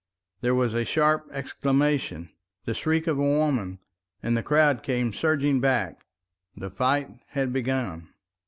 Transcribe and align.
There 0.39 0.55
was 0.55 0.73
a 0.73 0.83
sharp 0.83 1.29
exclamation, 1.31 2.31
the 2.65 2.73
shriek 2.73 3.05
of 3.05 3.19
a 3.19 3.21
woman, 3.23 3.77
and 4.23 4.35
the 4.35 4.41
crowd 4.41 4.81
came 4.81 5.13
surging 5.13 5.59
back. 5.61 6.07
The 6.57 6.71
fight 6.71 7.09
had 7.27 7.53
begun. 7.53 8.11